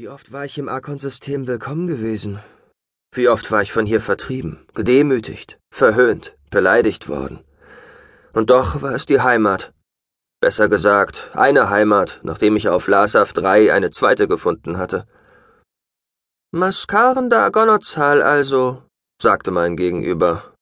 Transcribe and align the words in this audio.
Wie 0.00 0.08
oft 0.08 0.30
war 0.30 0.44
ich 0.44 0.56
im 0.58 0.68
Arkon-System 0.68 1.48
willkommen 1.48 1.88
gewesen? 1.88 2.38
Wie 3.12 3.28
oft 3.28 3.50
war 3.50 3.62
ich 3.62 3.72
von 3.72 3.84
hier 3.84 4.00
vertrieben, 4.00 4.64
gedemütigt, 4.72 5.58
verhöhnt, 5.74 6.36
beleidigt 6.52 7.08
worden? 7.08 7.40
Und 8.32 8.50
doch 8.50 8.80
war 8.80 8.94
es 8.94 9.06
die 9.06 9.20
Heimat. 9.20 9.72
Besser 10.40 10.68
gesagt, 10.68 11.32
eine 11.32 11.68
Heimat, 11.68 12.20
nachdem 12.22 12.54
ich 12.54 12.68
auf 12.68 12.86
Lasav 12.86 13.32
3 13.32 13.72
eine 13.72 13.90
zweite 13.90 14.28
gefunden 14.28 14.78
hatte. 14.78 15.04
Maskaren 16.52 17.28
da 17.28 17.48
Gonozal 17.48 18.22
also, 18.22 18.84
sagte 19.20 19.50
mein 19.50 19.76
Gegenüber. 19.76 20.54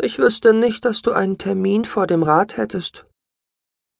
Ich 0.00 0.20
wüsste 0.20 0.52
nicht, 0.52 0.84
dass 0.84 1.02
du 1.02 1.10
einen 1.10 1.38
Termin 1.38 1.84
vor 1.84 2.06
dem 2.06 2.22
Rat 2.22 2.56
hättest. 2.56 3.06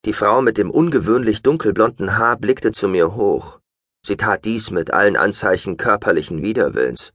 Die 0.05 0.13
Frau 0.13 0.41
mit 0.41 0.57
dem 0.57 0.71
ungewöhnlich 0.71 1.43
dunkelblonden 1.43 2.17
Haar 2.17 2.37
blickte 2.37 2.71
zu 2.71 2.87
mir 2.87 3.13
hoch. 3.13 3.60
Sie 4.05 4.17
tat 4.17 4.45
dies 4.45 4.71
mit 4.71 4.91
allen 4.91 5.15
Anzeichen 5.15 5.77
körperlichen 5.77 6.41
Widerwillens. 6.41 7.13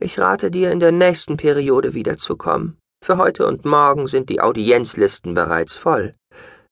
Ich 0.00 0.18
rate 0.18 0.50
dir, 0.50 0.72
in 0.72 0.80
der 0.80 0.92
nächsten 0.92 1.36
Periode 1.36 1.94
wiederzukommen. 1.94 2.78
Für 3.04 3.18
heute 3.18 3.46
und 3.46 3.64
morgen 3.64 4.08
sind 4.08 4.30
die 4.30 4.40
Audienzlisten 4.40 5.34
bereits 5.34 5.74
voll. 5.74 6.14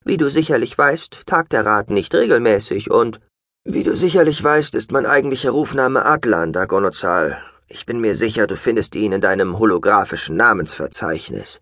Wie 0.05 0.17
du 0.17 0.31
sicherlich 0.31 0.77
weißt, 0.77 1.27
tagt 1.27 1.53
der 1.53 1.65
Rat 1.65 1.91
nicht 1.91 2.15
regelmäßig 2.15 2.91
und 2.91 3.21
wie 3.65 3.85
du 3.85 3.95
sicherlich 3.95 4.43
weißt, 4.43 4.75
ist 4.75 4.91
mein 4.91 5.07
eigentlicher 5.07 5.53
Rufname 5.53 6.05
Adlan 6.05 6.53
Dagonozal. 6.53 7.41
Ich 7.69 7.87
bin 7.87 8.01
mir 8.01 8.17
sicher, 8.17 8.49
du 8.49 8.57
findest 8.57 8.97
ihn 8.97 9.13
in 9.13 9.21
deinem 9.21 9.61
holographischen 9.61 10.37
Namensverzeichnis. 10.37 11.61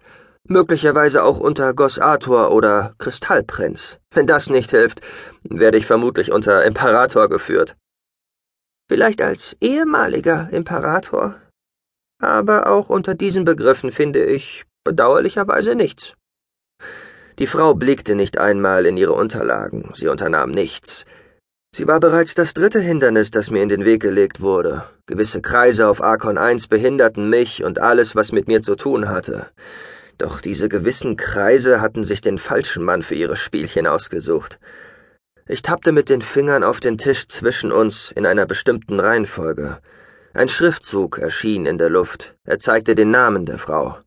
Möglicherweise 0.48 1.22
auch 1.22 1.38
unter 1.38 1.74
Gossator 1.74 2.50
oder 2.50 2.94
Kristallprinz. 2.98 3.98
Wenn 4.12 4.26
das 4.26 4.50
nicht 4.50 4.70
hilft, 4.70 5.00
werde 5.42 5.78
ich 5.78 5.86
vermutlich 5.86 6.32
unter 6.32 6.64
Imperator 6.64 7.28
geführt. 7.28 7.76
Vielleicht 8.88 9.22
als 9.22 9.56
ehemaliger 9.60 10.48
Imperator. 10.50 11.36
Aber 12.20 12.66
auch 12.66 12.90
unter 12.90 13.14
diesen 13.14 13.44
Begriffen 13.44 13.92
finde 13.92 14.24
ich 14.24 14.64
bedauerlicherweise 14.84 15.74
nichts. 15.74 16.14
Die 17.38 17.46
Frau 17.46 17.74
blickte 17.74 18.14
nicht 18.14 18.38
einmal 18.38 18.84
in 18.86 18.96
ihre 18.96 19.14
Unterlagen, 19.14 19.90
sie 19.94 20.08
unternahm 20.08 20.50
nichts. 20.50 21.06
Sie 21.72 21.86
war 21.86 22.00
bereits 22.00 22.34
das 22.34 22.52
dritte 22.52 22.80
Hindernis, 22.80 23.30
das 23.30 23.50
mir 23.50 23.62
in 23.62 23.68
den 23.68 23.84
Weg 23.84 24.02
gelegt 24.02 24.40
wurde. 24.40 24.84
Gewisse 25.06 25.40
Kreise 25.40 25.88
auf 25.88 26.02
Arkon 26.02 26.36
1 26.36 26.66
behinderten 26.66 27.30
mich 27.30 27.62
und 27.62 27.78
alles, 27.80 28.16
was 28.16 28.32
mit 28.32 28.48
mir 28.48 28.60
zu 28.60 28.74
tun 28.74 29.08
hatte. 29.08 29.46
Doch 30.20 30.42
diese 30.42 30.68
gewissen 30.68 31.16
Kreise 31.16 31.80
hatten 31.80 32.04
sich 32.04 32.20
den 32.20 32.36
falschen 32.36 32.84
Mann 32.84 33.02
für 33.02 33.14
ihre 33.14 33.36
Spielchen 33.36 33.86
ausgesucht. 33.86 34.60
Ich 35.48 35.62
tappte 35.62 35.92
mit 35.92 36.10
den 36.10 36.20
Fingern 36.20 36.62
auf 36.62 36.78
den 36.78 36.98
Tisch 36.98 37.26
zwischen 37.28 37.72
uns 37.72 38.12
in 38.12 38.26
einer 38.26 38.44
bestimmten 38.44 39.00
Reihenfolge. 39.00 39.80
Ein 40.34 40.50
Schriftzug 40.50 41.16
erschien 41.16 41.64
in 41.64 41.78
der 41.78 41.88
Luft. 41.88 42.36
Er 42.44 42.58
zeigte 42.58 42.94
den 42.94 43.10
Namen 43.10 43.46
der 43.46 43.58
Frau. 43.58 43.98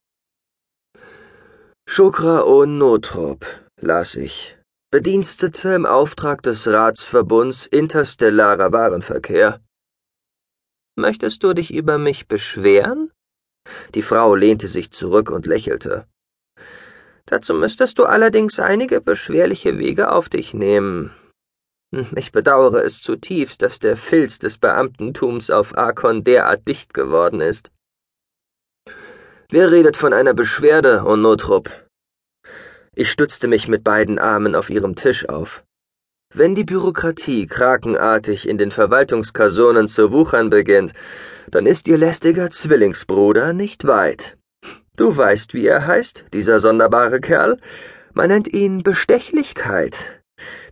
Shukra 1.88 2.44
o 2.44 2.68
Notrop, 2.68 3.44
las 3.82 4.14
ich. 4.14 4.56
Bedienstete 4.92 5.74
im 5.74 5.88
Auftrag 5.88 6.44
des 6.44 6.68
Ratsverbunds 6.68 7.66
Interstellarer 7.66 8.72
Warenverkehr. 8.72 9.62
Möchtest 10.96 11.42
du 11.42 11.54
dich 11.54 11.74
über 11.74 11.98
mich 11.98 12.28
beschweren? 12.28 13.10
Die 13.96 14.02
Frau 14.02 14.36
lehnte 14.36 14.68
sich 14.68 14.92
zurück 14.92 15.30
und 15.30 15.46
lächelte. 15.46 16.08
Dazu 17.26 17.54
müsstest 17.54 18.00
du 18.00 18.06
allerdings 18.06 18.60
einige 18.60 19.00
beschwerliche 19.00 19.78
Wege 19.78 20.12
auf 20.12 20.30
dich 20.30 20.54
nehmen. 20.54 21.12
Ich 22.16 22.32
bedauere 22.32 22.84
es 22.84 23.02
zutiefst, 23.02 23.62
dass 23.62 23.80
der 23.80 23.98
Filz 23.98 24.40
des 24.40 24.58
Beamtentums 24.58 25.52
auf 25.52 25.78
Arkon 25.78 26.24
derart 26.24 26.68
dicht 26.68 26.94
geworden 26.94 27.40
ist. 27.40 27.72
Wer 29.50 29.72
redet 29.72 29.96
von 29.96 30.14
einer 30.14 30.34
Beschwerde, 30.34 31.04
Onotrup? 31.06 31.70
Ich 32.96 33.12
stützte 33.12 33.48
mich 33.48 33.68
mit 33.68 33.84
beiden 33.84 34.18
Armen 34.18 34.56
auf 34.56 34.72
ihrem 34.72 34.96
Tisch 34.96 35.30
auf. 35.30 35.64
Wenn 36.36 36.56
die 36.56 36.64
Bürokratie 36.64 37.46
krakenartig 37.46 38.50
in 38.50 38.58
den 38.58 38.72
Verwaltungskasonen 38.72 39.88
zu 39.88 40.12
wuchern 40.12 40.50
beginnt, 40.50 40.94
dann 41.52 41.68
ist 41.68 41.88
Ihr 41.88 42.00
lästiger 42.00 42.50
Zwillingsbruder 42.50 43.54
nicht 43.54 43.86
weit. 43.86 44.38
Du 44.96 45.16
weißt, 45.16 45.54
wie 45.54 45.68
er 45.68 45.86
heißt, 45.86 46.26
dieser 46.34 46.60
sonderbare 46.60 47.20
Kerl. 47.20 47.60
Man 48.14 48.30
nennt 48.30 48.52
ihn 48.52 48.82
Bestechlichkeit. 48.82 50.24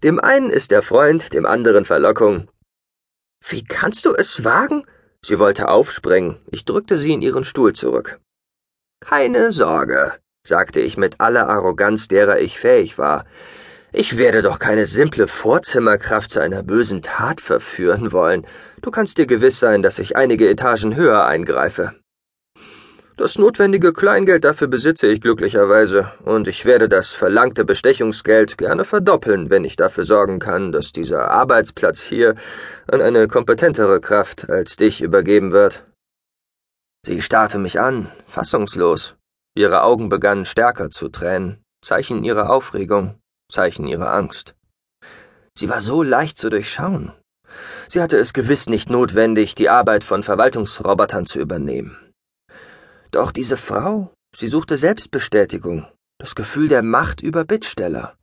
Dem 0.04 0.20
einen 0.20 0.50
ist 0.50 0.72
er 0.72 0.82
Freund, 0.82 1.34
dem 1.34 1.46
anderen 1.46 1.86
Verlockung. 1.86 2.48
Wie 3.48 3.64
kannst 3.64 4.06
du 4.06 4.16
es 4.16 4.44
wagen? 4.44 4.84
Sie 5.24 5.38
wollte 5.38 5.68
aufspringen. 5.68 6.38
Ich 6.50 6.66
drückte 6.66 6.98
sie 6.98 7.14
in 7.14 7.22
ihren 7.22 7.46
Stuhl 7.46 7.74
zurück. 7.74 8.20
Keine 9.00 9.52
Sorge, 9.52 10.14
sagte 10.44 10.80
ich 10.80 10.98
mit 10.98 11.20
aller 11.20 11.50
Arroganz, 11.50 12.08
derer 12.08 12.40
ich 12.40 12.60
fähig 12.60 12.98
war. 12.98 13.26
Ich 13.94 14.18
werde 14.18 14.41
doch 14.41 14.57
keine 14.57 14.85
simple 14.85 15.28
Vorzimmerkraft 15.28 16.31
zu 16.31 16.40
einer 16.40 16.63
bösen 16.63 17.02
Tat 17.02 17.41
verführen 17.41 18.13
wollen. 18.13 18.47
Du 18.81 18.90
kannst 18.90 19.18
dir 19.18 19.25
gewiss 19.25 19.59
sein, 19.59 19.84
dass 19.84 20.00
ich 20.00 20.16
einige 20.16 20.50
Etagen 20.50 20.96
höher 20.96 21.25
eingreife. 21.25 21.94
Das 23.18 23.38
notwendige 23.38 23.94
Kleingeld 23.94 24.46
dafür 24.46 24.68
besitze 24.68 25.07
ich 25.07 25.22
glücklicherweise, 25.22 26.12
und 26.24 26.47
ich 26.47 26.66
werde 26.66 26.88
das 26.90 27.12
verlangte 27.12 27.66
Bestechungsgeld 27.66 28.57
gerne 28.57 28.85
verdoppeln, 28.85 29.50
wenn 29.50 29.66
ich 29.66 29.75
dafür 29.75 30.06
sorgen 30.06 30.40
kann, 30.40 30.72
dass 30.72 30.94
dieser 30.94 31.30
Arbeitsplatz 31.30 32.01
hier 32.01 32.35
an 32.88 33.01
eine 33.01 33.28
kompetentere 33.28 34.00
Kraft 34.00 34.50
als 34.50 34.78
dich 34.78 35.01
übergeben 35.01 35.51
wird. 35.51 35.85
Sie 37.06 37.22
starrte 37.22 37.59
mich 37.59 37.80
an, 37.80 38.09
fassungslos. 38.25 39.16
Ihre 39.53 39.84
Augen 39.84 40.07
begannen 40.07 40.46
stärker 40.46 40.90
zu 40.90 41.09
tränen, 41.09 41.62
Zeichen 41.84 42.24
ihrer 42.24 42.50
Aufregung. 42.50 43.21
Zeichen 43.51 43.85
ihrer 43.85 44.12
Angst. 44.13 44.56
Sie 45.57 45.69
war 45.69 45.81
so 45.81 46.01
leicht 46.01 46.38
zu 46.38 46.50
durchschauen. 46.50 47.12
Sie 47.89 48.01
hatte 48.01 48.17
es 48.17 48.34
gewiss 48.34 48.67
nicht 48.67 48.89
notwendig, 48.89 49.53
die 49.56 49.69
Arbeit 49.69 50.03
von 50.03 50.23
Verwaltungsrobotern 50.23 51.25
zu 51.25 51.39
übernehmen. 51.39 51.97
Doch 53.12 53.31
diese 53.31 53.57
Frau, 53.57 54.13
sie 54.35 54.47
suchte 54.47 54.78
Selbstbestätigung, 54.78 55.85
das 56.17 56.35
Gefühl 56.35 56.69
der 56.69 56.81
Macht 56.81 57.22
über 57.22 57.44
Bittsteller. 57.44 58.16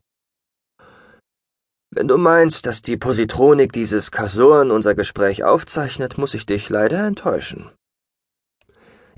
Wenn 1.91 2.09
du 2.09 2.17
meinst, 2.17 2.67
dass 2.67 2.83
die 2.83 2.97
Positronik 2.97 3.73
dieses 3.73 4.11
Kasoren 4.11 4.71
unser 4.71 4.95
Gespräch 4.95 5.45
aufzeichnet, 5.45 6.19
muss 6.19 6.35
ich 6.35 6.47
dich 6.47 6.69
leider 6.69 7.07
enttäuschen. 7.07 7.71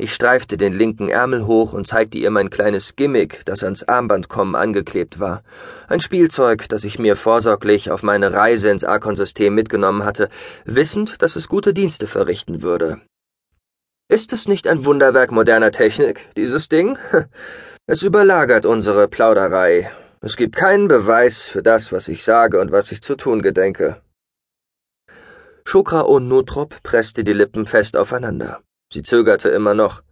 Ich 0.03 0.15
streifte 0.15 0.57
den 0.57 0.73
linken 0.73 1.09
Ärmel 1.09 1.47
hoch 1.47 1.75
und 1.75 1.87
zeigte 1.87 2.17
ihr 2.17 2.31
mein 2.31 2.49
kleines 2.49 2.97
Gimmick, 2.97 3.43
das 3.45 3.63
ans 3.63 3.83
Armbandkommen 3.83 4.55
angeklebt 4.55 5.21
war. 5.21 5.43
Ein 5.89 6.01
Spielzeug, 6.01 6.71
das 6.71 6.85
ich 6.85 6.99
mir 6.99 7.17
vorsorglich 7.17 7.91
auf 7.91 8.03
meine 8.03 8.33
Reise 8.33 8.71
ins 8.71 8.83
Arkon-System 8.83 9.55
mitgenommen 9.55 10.03
hatte, 10.03 10.31
wissend, 10.65 11.21
dass 11.21 11.37
es 11.37 11.49
gute 11.49 11.75
Dienste 11.75 12.07
verrichten 12.07 12.63
würde. 12.63 13.03
Ist 14.09 14.33
es 14.33 14.49
nicht 14.49 14.69
ein 14.69 14.87
Wunderwerk 14.87 15.33
moderner 15.33 15.71
Technik, 15.71 16.27
dieses 16.35 16.71
Ding? 16.71 16.97
Es 17.87 18.03
überlagert 18.03 18.65
unsere 18.65 19.07
Plauderei. 19.07 19.91
Es 20.23 20.37
gibt 20.37 20.57
keinen 20.57 20.89
Beweis 20.89 21.43
für 21.43 21.63
das, 21.63 21.93
was 21.93 22.09
ich 22.09 22.25
sage 22.25 22.59
und 22.59 22.73
was 22.73 22.91
ich 22.91 23.03
zu 23.03 23.17
tun 23.17 23.43
gedenke. 23.43 24.01
Shukra 25.65 26.05
Notrop 26.21 26.83
presste 26.83 27.23
die 27.23 27.35
Lippen 27.35 27.67
fest 27.67 27.99
aufeinander. 27.99 28.63
Sie 28.93 29.03
zögerte 29.03 29.49
immer 29.51 29.75
noch. 29.75 30.03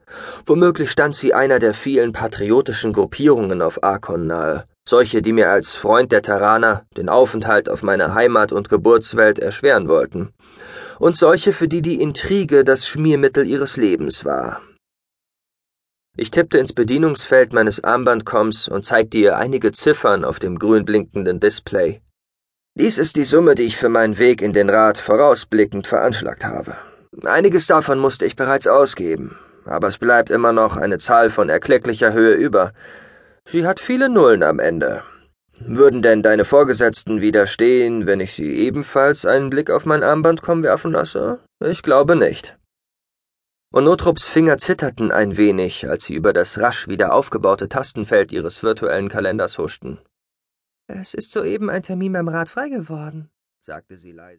Womöglich 0.46 0.90
stand 0.90 1.14
sie 1.14 1.34
einer 1.34 1.58
der 1.58 1.74
vielen 1.74 2.12
patriotischen 2.12 2.92
Gruppierungen 2.92 3.60
auf 3.60 3.82
Arkon 3.82 4.26
nahe, 4.26 4.64
solche, 4.88 5.20
die 5.20 5.32
mir 5.32 5.50
als 5.50 5.74
Freund 5.74 6.12
der 6.12 6.22
Terraner 6.22 6.86
den 6.96 7.08
Aufenthalt 7.08 7.68
auf 7.68 7.82
meiner 7.82 8.14
Heimat 8.14 8.52
und 8.52 8.68
Geburtswelt 8.68 9.38
erschweren 9.38 9.88
wollten, 9.88 10.32
und 10.98 11.16
solche, 11.16 11.52
für 11.52 11.68
die 11.68 11.82
die 11.82 12.00
Intrige 12.00 12.64
das 12.64 12.86
Schmiermittel 12.86 13.46
ihres 13.46 13.76
Lebens 13.76 14.24
war. 14.24 14.62
Ich 16.16 16.30
tippte 16.30 16.58
ins 16.58 16.72
Bedienungsfeld 16.72 17.52
meines 17.52 17.84
Armbandkomms 17.84 18.68
und 18.68 18.84
zeigte 18.86 19.18
ihr 19.18 19.36
einige 19.36 19.72
Ziffern 19.72 20.24
auf 20.24 20.38
dem 20.38 20.58
grün 20.58 20.84
blinkenden 20.84 21.38
Display. 21.38 22.00
Dies 22.74 22.98
ist 22.98 23.16
die 23.16 23.24
Summe, 23.24 23.54
die 23.54 23.64
ich 23.64 23.76
für 23.76 23.88
meinen 23.88 24.18
Weg 24.18 24.40
in 24.40 24.52
den 24.52 24.70
Rat 24.70 24.98
vorausblickend 24.98 25.86
veranschlagt 25.86 26.44
habe. 26.44 26.76
Einiges 27.24 27.66
davon 27.66 27.98
musste 27.98 28.26
ich 28.26 28.36
bereits 28.36 28.66
ausgeben, 28.66 29.36
aber 29.64 29.88
es 29.88 29.98
bleibt 29.98 30.30
immer 30.30 30.52
noch 30.52 30.76
eine 30.76 30.98
Zahl 30.98 31.30
von 31.30 31.48
erklecklicher 31.48 32.12
Höhe 32.12 32.34
über. 32.34 32.72
Sie 33.44 33.66
hat 33.66 33.80
viele 33.80 34.08
Nullen 34.08 34.42
am 34.42 34.58
Ende. 34.58 35.02
Würden 35.60 36.02
denn 36.02 36.22
deine 36.22 36.44
Vorgesetzten 36.44 37.20
widerstehen, 37.20 38.06
wenn 38.06 38.20
ich 38.20 38.34
sie 38.34 38.54
ebenfalls 38.54 39.26
einen 39.26 39.50
Blick 39.50 39.70
auf 39.70 39.84
mein 39.84 40.04
Armband 40.04 40.42
kommen 40.42 40.62
werfen 40.62 40.92
lasse? 40.92 41.40
Ich 41.60 41.82
glaube 41.82 42.14
nicht. 42.14 42.56
Und 43.70 43.84
Notrups 43.84 44.26
Finger 44.26 44.56
zitterten 44.56 45.10
ein 45.10 45.36
wenig, 45.36 45.88
als 45.88 46.04
sie 46.04 46.14
über 46.14 46.32
das 46.32 46.58
rasch 46.60 46.88
wieder 46.88 47.12
aufgebaute 47.12 47.68
Tastenfeld 47.68 48.32
ihres 48.32 48.62
virtuellen 48.62 49.08
Kalenders 49.08 49.58
huschten. 49.58 49.98
Es 50.86 51.12
ist 51.12 51.32
soeben 51.32 51.68
ein 51.68 51.82
Termin 51.82 52.12
beim 52.12 52.28
Rat 52.28 52.48
frei 52.48 52.68
geworden, 52.68 53.28
sagte 53.60 53.98
sie 53.98 54.12
leise. 54.12 54.36